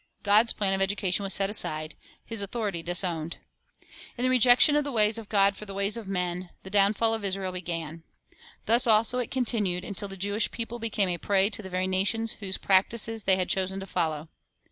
God's 0.23 0.51
plan 0.51 0.73
of 0.73 0.81
education 0.81 1.21
was 1.21 1.31
set 1.35 1.51
aside, 1.51 1.93
His 2.25 2.41
authority 2.41 2.81
disowned. 2.81 3.37
In 4.17 4.23
the 4.23 4.31
rejection 4.31 4.75
of 4.75 4.83
the 4.83 4.91
ways 4.91 5.19
of 5.19 5.29
God 5.29 5.55
for 5.55 5.65
the 5.67 5.75
ways 5.75 5.95
of 5.95 6.07
men, 6.07 6.49
the 6.63 6.71
downfall 6.71 7.13
of 7.13 7.23
Israel 7.23 7.51
began. 7.51 8.01
Thus 8.65 8.87
also 8.87 9.19
it 9.19 9.29
con 9.29 9.45
tinued, 9.45 9.85
until 9.87 10.07
the 10.07 10.17
Jewish 10.17 10.49
people 10.49 10.79
became 10.79 11.09
a 11.09 11.19
prey 11.19 11.51
to 11.51 11.61
the 11.61 11.69
very 11.69 11.85
nations 11.85 12.37
whose 12.39 12.57
practises 12.57 13.25
they 13.25 13.35
had 13.35 13.47
chosen 13.47 13.79
to 13.79 13.85
follow. 13.85 14.29